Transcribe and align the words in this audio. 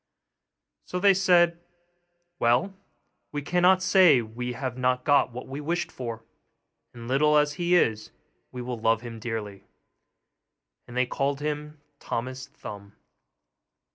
So 0.85 0.99
they 0.99 1.13
said, 1.13 1.63
'Well, 2.39 2.73
we 3.31 3.43
cannot 3.43 3.83
say 3.83 4.23
we 4.23 4.53
have 4.53 4.75
not 4.75 5.03
got 5.05 5.31
what 5.31 5.47
we 5.47 5.61
wished 5.61 5.91
for, 5.91 6.23
and, 6.91 7.07
little 7.07 7.37
as 7.37 7.53
he 7.53 7.75
is, 7.75 8.09
we 8.51 8.63
will 8.63 8.79
love 8.79 9.01
him 9.01 9.19
dearly.' 9.19 9.63
And 10.87 10.97
they 10.97 11.05
called 11.05 11.39
him 11.39 11.81
Thomas 11.99 12.47
Thumb. 12.47 12.95